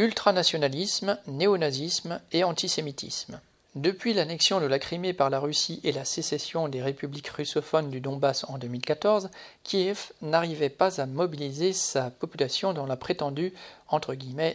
[0.00, 3.38] Ultranationalisme, néonazisme et antisémitisme.
[3.74, 8.00] Depuis l'annexion de la Crimée par la Russie et la sécession des républiques russophones du
[8.00, 9.28] Donbass en 2014,
[9.62, 13.52] Kiev n'arrivait pas à mobiliser sa population dans la prétendue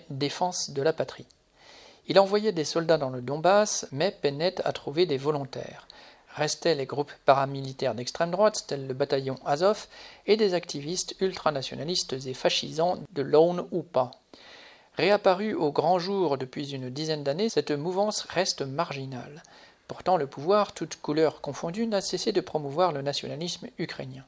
[0.09, 1.27] défense de la patrie.
[2.07, 5.87] Il envoyait des soldats dans le Donbass, mais peinait à trouver des volontaires.
[6.33, 9.85] Restaient les groupes paramilitaires d'extrême droite, tels le bataillon Azov,
[10.25, 14.09] et des activistes ultranationalistes et fascisants de Lone Upa.
[14.97, 19.43] Réapparue au grand jour depuis une dizaine d'années, cette mouvance reste marginale.
[19.89, 24.23] Pourtant, le pouvoir, toutes couleurs confondues, n'a cessé de promouvoir le nationalisme ukrainien.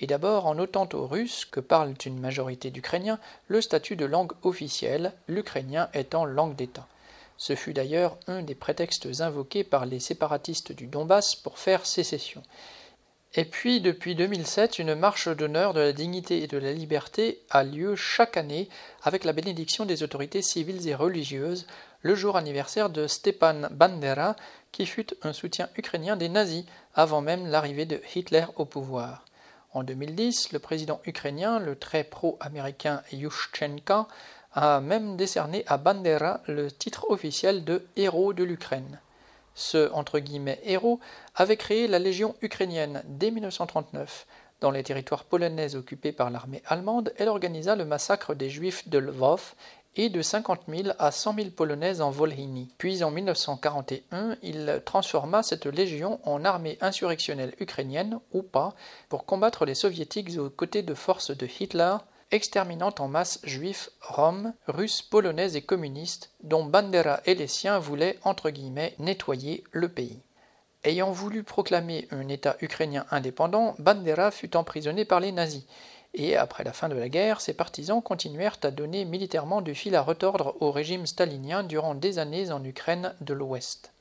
[0.00, 4.32] Et d'abord en ôtant aux Russes, que parlent une majorité d'Ukrainiens, le statut de langue
[4.42, 6.88] officielle, l'ukrainien étant langue d'État.
[7.36, 12.42] Ce fut d'ailleurs un des prétextes invoqués par les séparatistes du Donbass pour faire sécession.
[13.34, 17.62] Et puis, depuis 2007, une marche d'honneur de la dignité et de la liberté a
[17.62, 18.68] lieu chaque année
[19.04, 21.68] avec la bénédiction des autorités civiles et religieuses,
[22.02, 24.34] le jour anniversaire de Stepan Bandera,
[24.72, 26.64] qui fut un soutien ukrainien des nazis
[26.96, 29.24] avant même l'arrivée de Hitler au pouvoir.
[29.74, 34.08] En 2010, le président ukrainien, le très pro-américain Yushchenko,
[34.54, 38.98] a même décerné à Bandera le titre officiel de héros de l'Ukraine.
[39.60, 39.90] Ce
[40.64, 41.00] héros
[41.34, 44.26] avait créé la Légion ukrainienne dès 1939.
[44.62, 48.98] Dans les territoires polonais occupés par l'armée allemande, elle organisa le massacre des Juifs de
[48.98, 49.54] Lvov
[49.96, 52.72] et de 50 000 à 100 000 Polonais en Volhynie.
[52.78, 58.74] Puis en 1941, il transforma cette légion en armée insurrectionnelle ukrainienne, ou pas,
[59.10, 61.96] pour combattre les soviétiques aux côtés de forces de Hitler
[62.30, 68.18] exterminant en masse juifs, roms, russes, polonais et communistes, dont Bandera et les siens voulaient
[68.24, 70.22] entre guillemets nettoyer le pays.
[70.82, 75.66] Ayant voulu proclamer un État ukrainien indépendant, Bandera fut emprisonné par les nazis,
[76.14, 79.94] et après la fin de la guerre, ses partisans continuèrent à donner militairement du fil
[79.94, 83.92] à retordre au régime stalinien durant des années en Ukraine de l'Ouest.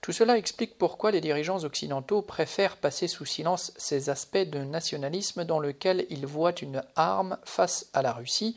[0.00, 5.44] Tout cela explique pourquoi les dirigeants occidentaux préfèrent passer sous silence ces aspects de nationalisme
[5.44, 8.56] dans lequel ils voient une arme face à la Russie,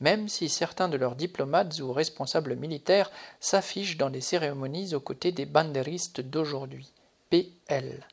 [0.00, 5.32] même si certains de leurs diplomates ou responsables militaires s'affichent dans des cérémonies aux côtés
[5.32, 6.92] des bandéristes d'aujourd'hui.
[7.30, 8.06] PL.